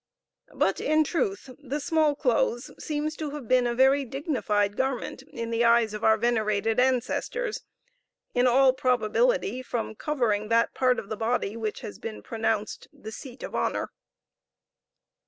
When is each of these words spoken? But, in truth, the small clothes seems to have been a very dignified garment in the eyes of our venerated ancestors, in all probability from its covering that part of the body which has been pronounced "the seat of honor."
But, 0.55 0.79
in 0.81 1.03
truth, 1.03 1.51
the 1.59 1.79
small 1.79 2.15
clothes 2.15 2.71
seems 2.83 3.15
to 3.17 3.29
have 3.29 3.47
been 3.47 3.67
a 3.67 3.75
very 3.75 4.03
dignified 4.03 4.75
garment 4.75 5.21
in 5.21 5.51
the 5.51 5.63
eyes 5.63 5.93
of 5.93 6.03
our 6.03 6.17
venerated 6.17 6.79
ancestors, 6.79 7.61
in 8.33 8.47
all 8.47 8.73
probability 8.73 9.61
from 9.61 9.91
its 9.91 9.99
covering 10.01 10.47
that 10.47 10.73
part 10.73 10.97
of 10.97 11.09
the 11.09 11.17
body 11.17 11.55
which 11.55 11.81
has 11.81 11.99
been 11.99 12.23
pronounced 12.23 12.87
"the 12.91 13.11
seat 13.11 13.43
of 13.43 13.53
honor." 13.53 13.91